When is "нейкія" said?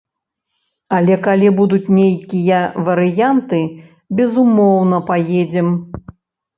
1.99-2.63